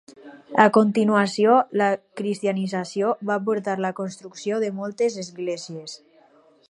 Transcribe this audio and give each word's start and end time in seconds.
A 0.61 0.63
continuació, 0.77 1.57
la 1.81 1.89
cristianització 2.21 3.11
va 3.31 3.37
portar 3.51 3.77
la 3.87 3.93
construcció 4.01 4.59
de 4.65 4.73
moltes 4.81 5.19
esglésies. 5.27 5.99